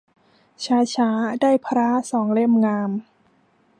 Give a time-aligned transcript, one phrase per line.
[0.63, 1.09] ช้าช้า
[1.41, 2.89] ได้พร้าสองเล่มงาม